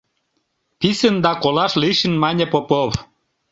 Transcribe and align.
—писын 0.79 1.15
да 1.23 1.31
колаш 1.41 1.73
лийшын 1.81 2.13
мане 2.23 2.45
Попов. 2.53 2.91